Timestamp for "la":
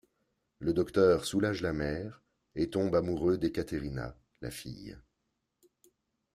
1.61-1.73, 4.41-4.49